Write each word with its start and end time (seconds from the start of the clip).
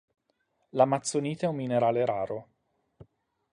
L'Amazzonite 0.69 1.45
è 1.45 1.49
un 1.49 1.57
minerale 1.57 2.03
raro. 2.07 2.47